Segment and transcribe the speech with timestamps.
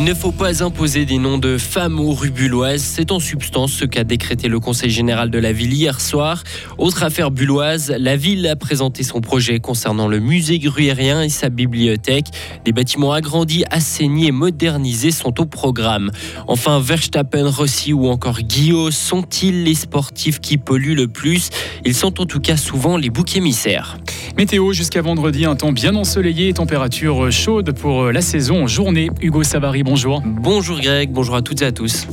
[0.00, 2.80] Il ne faut pas imposer des noms de femmes aux rues bulloises.
[2.80, 6.42] C'est en substance ce qu'a décrété le Conseil général de la ville hier soir.
[6.78, 11.50] Autre affaire bulloise, la ville a présenté son projet concernant le musée gruyérien et sa
[11.50, 12.28] bibliothèque.
[12.64, 16.10] Des bâtiments agrandis, assainis et modernisés sont au programme.
[16.48, 21.50] Enfin, Verstappen, Rossi ou encore Guillaume sont-ils les sportifs qui polluent le plus?
[21.84, 23.98] Ils sont en tout cas souvent les boucs émissaires.
[24.38, 28.66] Météo jusqu'à vendredi, un temps bien ensoleillé et température chaude pour la saison.
[28.66, 29.99] Journée, Hugo Savary, bonjour.
[30.24, 32.06] Bonjour Greg, bonjour à toutes et à tous.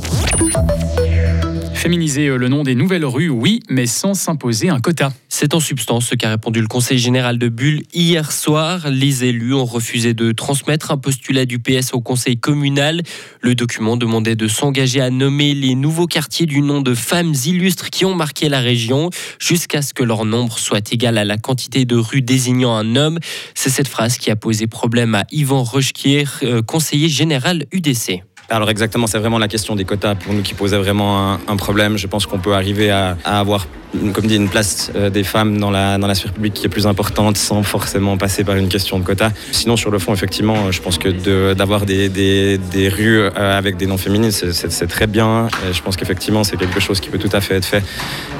[1.77, 5.13] Féminiser le nom des nouvelles rues, oui, mais sans s'imposer un quota.
[5.29, 8.89] C'est en substance ce qu'a répondu le Conseil général de Bulle hier soir.
[8.89, 13.03] Les élus ont refusé de transmettre un postulat du PS au Conseil communal.
[13.41, 17.91] Le document demandait de s'engager à nommer les nouveaux quartiers du nom de femmes illustres
[17.91, 21.85] qui ont marqué la région jusqu'à ce que leur nombre soit égal à la quantité
[21.85, 23.19] de rues désignant un homme.
[23.53, 28.23] C'est cette phrase qui a posé problème à Yvan Rochequier, euh, conseiller général UDC.
[28.49, 31.97] Alors exactement, c'est vraiment la question des quotas pour nous qui posait vraiment un, problème.
[31.97, 33.67] Je pense qu'on peut arriver à, avoir,
[34.13, 36.69] comme dit, une place euh, des femmes dans la, dans la sphère publique qui est
[36.69, 39.31] plus importante sans forcément passer par une question de quotas.
[39.51, 43.75] Sinon, sur le fond, effectivement, je pense que d'avoir des, des, des, rues euh, avec
[43.75, 45.49] des noms féminines, c'est très bien.
[45.69, 47.83] Je pense qu'effectivement, c'est quelque chose qui peut tout à fait être fait,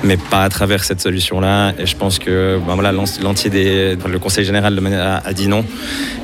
[0.05, 1.73] mais pas à travers cette solution-là.
[1.80, 5.66] Et je pense que ben voilà, l'entier des, le Conseil général a, a dit non.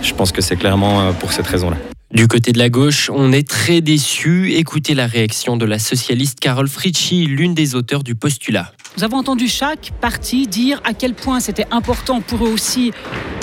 [0.02, 1.76] Je pense que c'est clairement euh, pour cette raison-là.
[2.14, 4.54] Du côté de la gauche, on est très déçu.
[4.54, 8.72] Écoutez la réaction de la socialiste Carole Fritschi, l'une des auteurs du postulat.
[8.96, 12.92] Nous avons entendu chaque parti dire à quel point c'était important pour eux aussi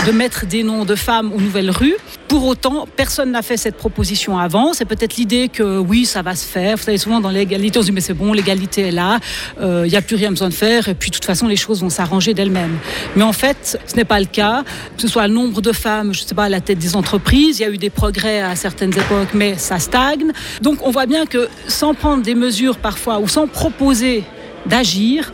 [0.06, 1.96] de mettre des noms de femmes aux nouvelles rues.
[2.28, 4.72] Pour autant, personne n'a fait cette proposition avant.
[4.74, 6.76] C'est peut-être l'idée que oui, ça va se faire.
[6.76, 9.18] Vous savez, souvent dans l'égalité, on se dit mais c'est bon, l'égalité est là,
[9.56, 11.56] il euh, n'y a plus rien besoin de faire, et puis de toute façon, les
[11.56, 12.78] choses vont s'arranger d'elles-mêmes.
[13.16, 14.62] Mais en fait, ce n'est pas le cas.
[14.96, 16.94] Que ce soit le nombre de femmes, je ne sais pas, à la tête des
[16.94, 20.30] entreprises, il y a eu des progrès à certaines époques, mais ça stagne.
[20.62, 24.24] Donc on voit bien que sans prendre des mesures parfois, ou sans proposer
[24.70, 25.32] d'agir,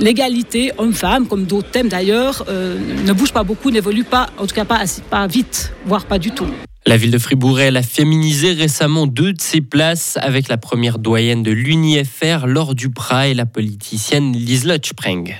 [0.00, 4.54] l'égalité homme-femme, comme d'autres thèmes d'ailleurs, euh, ne bouge pas beaucoup, n'évolue pas, en tout
[4.54, 6.48] cas pas, pas vite, voire pas du tout.
[6.86, 10.98] La ville de Fribourg, elle a féminisé récemment deux de ses places avec la première
[10.98, 15.36] doyenne de l'UNIFR, Laure Duprat et la politicienne Liselotte Spreng.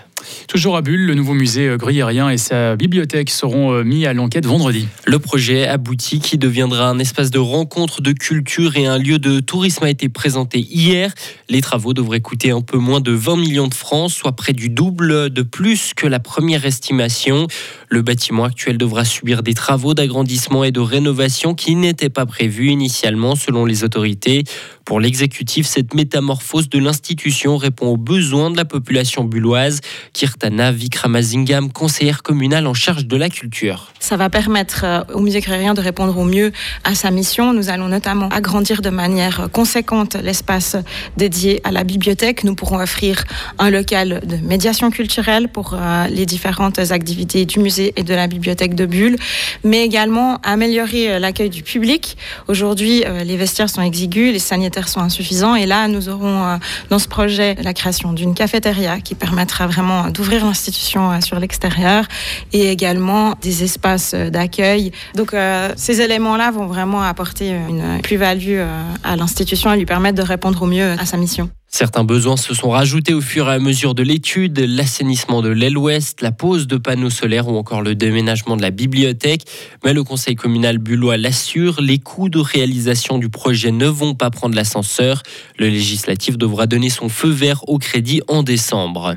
[0.49, 4.47] Toujours à Bulle, le nouveau musée gruyérien et sa bibliothèque seront euh, mis à l'enquête
[4.47, 4.89] vendredi.
[5.07, 9.41] Le projet abouti qui deviendra un espace de rencontre, de culture et un lieu de
[9.41, 11.13] tourisme a été présenté hier.
[11.49, 14.69] Les travaux devraient coûter un peu moins de 20 millions de francs, soit près du
[14.69, 17.47] double de plus que la première estimation.
[17.89, 22.71] Le bâtiment actuel devra subir des travaux d'agrandissement et de rénovation qui n'étaient pas prévus
[22.71, 24.45] initialement selon les autorités.
[24.91, 29.83] Pour l'exécutif, cette métamorphose de l'institution répond aux besoins de la population bulloise.
[30.15, 33.93] Kirtana Vikramazingam, conseillère communale en charge de la culture.
[34.01, 36.51] Ça va permettre euh, au musée grérien de répondre au mieux
[36.83, 37.53] à sa mission.
[37.53, 40.75] Nous allons notamment agrandir de manière conséquente l'espace
[41.17, 42.43] dédié à la bibliothèque.
[42.43, 43.23] Nous pourrons offrir
[43.61, 48.27] un local de médiation culturelle pour euh, les différentes activités du musée et de la
[48.27, 49.19] bibliothèque de Bulle,
[49.63, 52.17] mais également améliorer euh, l'accueil du public.
[52.49, 56.59] Aujourd'hui, les vestiaires sont exigus, les sanitaires sont insuffisants et là, nous aurons
[56.91, 62.07] dans ce projet la création d'une cafétéria qui permettra vraiment d'ouvrir l'institution sur l'extérieur
[62.53, 64.93] et également des espaces d'accueil.
[65.15, 70.19] Donc euh, ces éléments-là vont vraiment apporter une plus-value euh, à l'institution et lui permettre
[70.19, 71.51] de répondre au mieux à sa mission.
[71.73, 75.79] Certains besoins se sont rajoutés au fur et à mesure de l'étude, l'assainissement de l'aile
[75.79, 79.43] ouest, la pose de panneaux solaires ou encore le déménagement de la bibliothèque.
[79.85, 84.31] Mais le conseil communal bullois l'assure, les coûts de réalisation du projet ne vont pas
[84.31, 85.23] prendre l'ascenseur.
[85.59, 89.15] Le législatif devra donner son feu vert au crédit en décembre.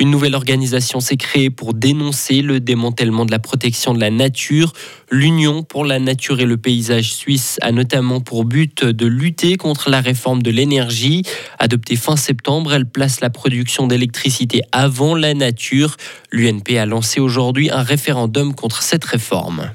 [0.00, 4.72] Une nouvelle organisation s'est créée pour dénoncer le démantèlement de la protection de la nature.
[5.10, 9.90] L'Union pour la nature et le paysage suisse a notamment pour but de lutter contre
[9.90, 11.22] la réforme de l'énergie.
[11.58, 15.96] Adoptée fin septembre, elle place la production d'électricité avant la nature.
[16.32, 19.70] L'UNP a lancé aujourd'hui un référendum contre cette réforme.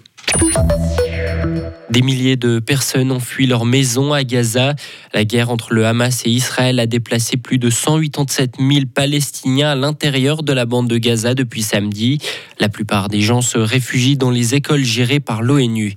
[1.90, 4.76] Des milliers de personnes ont fui leur maison à Gaza.
[5.12, 9.76] La guerre entre le Hamas et Israël a déplacé plus de 187 000 Palestiniens à
[9.76, 12.20] l'intérieur de la bande de Gaza depuis samedi.
[12.60, 15.96] La plupart des gens se réfugient dans les écoles gérées par l'ONU.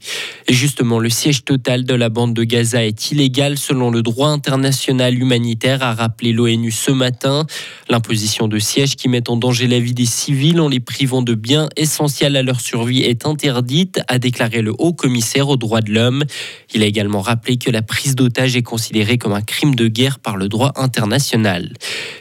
[0.48, 4.28] Et justement, le siège total de la bande de Gaza est illégal selon le droit
[4.28, 7.44] international humanitaire, a rappelé l'ONU ce matin.
[7.90, 11.34] L'imposition de sièges qui met en danger la vie des civils en les privant de
[11.34, 15.92] biens essentiels à leur survie est interdite, a déclaré le haut commissaire aux droits de
[15.92, 16.24] l'homme.
[16.74, 20.18] Il a également rappelé que la prise d'otages est considérée comme un crime de guerre
[20.18, 21.72] par le droit international.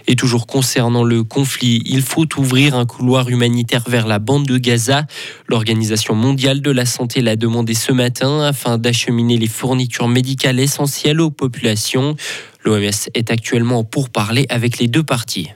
[0.07, 4.57] Et toujours concernant le conflit, il faut ouvrir un couloir humanitaire vers la bande de
[4.57, 5.05] Gaza.
[5.47, 11.21] L'Organisation mondiale de la santé l'a demandé ce matin afin d'acheminer les fournitures médicales essentielles
[11.21, 12.15] aux populations.
[12.63, 15.49] L'OMS est actuellement pour parler avec les deux parties.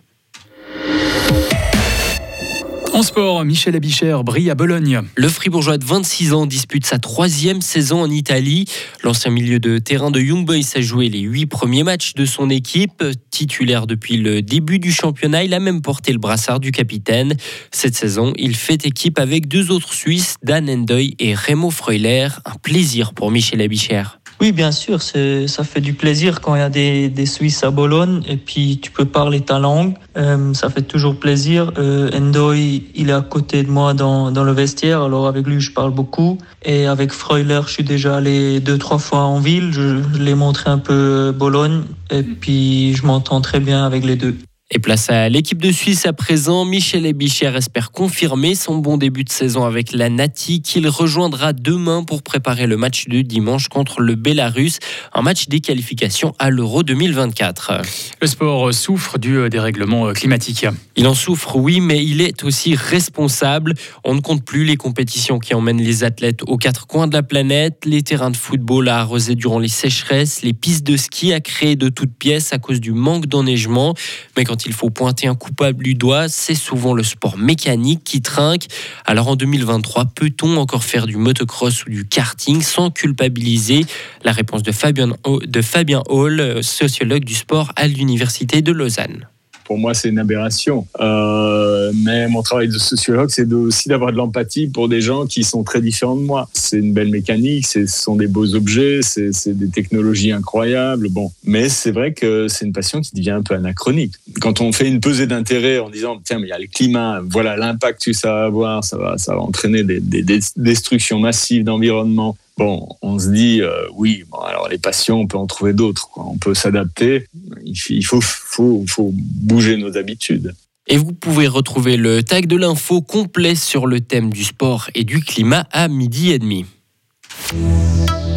[2.95, 5.01] En sport, Michel Abichère brille à Bologne.
[5.17, 8.69] Le Fribourgeois de 26 ans dispute sa troisième saison en Italie.
[9.03, 12.49] L'ancien milieu de terrain de Young Boys a joué les huit premiers matchs de son
[12.49, 13.03] équipe.
[13.31, 17.35] Titulaire depuis le début du championnat, il a même porté le brassard du capitaine.
[17.69, 22.29] Cette saison, il fait équipe avec deux autres Suisses, Dan Endoy et Remo Freuler.
[22.45, 24.21] Un plaisir pour Michel Abichère.
[24.41, 27.71] Oui, bien sûr, ça fait du plaisir quand il y a des, des, Suisses à
[27.71, 29.93] Bologne et puis tu peux parler ta langue.
[30.17, 31.71] Euh, ça fait toujours plaisir.
[31.77, 35.61] Euh, Endoy, il est à côté de moi dans, dans le vestiaire, alors avec lui
[35.61, 36.37] je parle beaucoup.
[36.63, 39.71] Et avec Freuler, je suis déjà allé deux, trois fois en ville.
[39.71, 44.17] Je, je l'ai montré un peu Bologne et puis je m'entends très bien avec les
[44.17, 44.35] deux.
[44.75, 49.23] Et place à l'équipe de Suisse à présent, Michel Ebicher espère confirmer son bon début
[49.23, 54.01] de saison avec la Nati qu'il rejoindra demain pour préparer le match de dimanche contre
[54.01, 54.79] le Bélarus,
[55.13, 57.83] un match des qualifications à l'Euro 2024.
[58.21, 60.65] Le sport souffre du dérèglement climatique.
[60.97, 63.75] Il en souffre, oui, mais il est aussi responsable.
[64.03, 67.23] On ne compte plus les compétitions qui emmènent les athlètes aux quatre coins de la
[67.23, 71.39] planète, les terrains de football à arroser durant les sécheresses, les pistes de ski à
[71.39, 73.95] créer de toutes pièces à cause du manque d'enneigement.
[74.35, 78.21] Mais quand il faut pointer un coupable du doigt, c'est souvent le sport mécanique qui
[78.21, 78.65] trinque.
[79.05, 83.85] Alors en 2023, peut-on encore faire du motocross ou du karting sans culpabiliser?
[84.23, 85.15] La réponse de Fabien,
[85.45, 89.27] de Fabien Hall, sociologue du sport à l'Université de Lausanne
[89.65, 90.87] pour moi, c'est une aberration.
[91.01, 95.43] Euh, mais mon travail de sociologue, c'est aussi d'avoir de l'empathie pour des gens qui
[95.43, 96.47] sont très différents de moi.
[96.53, 101.09] C'est une belle mécanique, ce sont des beaux objets, c'est des technologies incroyables.
[101.09, 104.13] Bon, mais c'est vrai que c'est une passion qui devient un peu anachronique.
[104.39, 107.21] Quand on fait une pesée d'intérêt en disant tiens, mais il y a le climat,
[107.27, 113.19] voilà l'impact que ça va avoir, ça va, entraîner des destructions massives d'environnement bon, on
[113.19, 116.09] se dit, euh, oui, alors les passions, on peut en trouver d'autres.
[116.15, 117.27] On peut s'adapter.
[117.65, 120.53] Il faut, faut, faut bouger nos habitudes.
[120.87, 125.03] Et vous pouvez retrouver le tag de l'info complet sur le thème du sport et
[125.03, 126.65] du climat à midi et demi.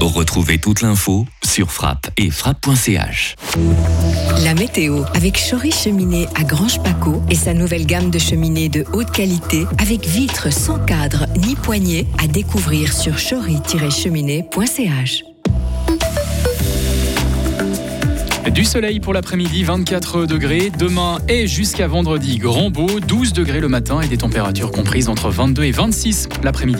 [0.00, 3.34] Retrouvez toute l'info sur frappe et frappe.ch.
[4.44, 8.84] La météo avec Chory Cheminée à Grange Paco et sa nouvelle gamme de cheminées de
[8.92, 15.24] haute qualité avec vitres sans cadre ni poignée à découvrir sur chory-cheminée.ch.
[18.50, 20.72] Du soleil pour l'après-midi, 24 degrés.
[20.76, 25.28] Demain et jusqu'à vendredi, grand beau, 12 degrés le matin et des températures comprises entre
[25.28, 26.76] 22 et 26 l'après-midi.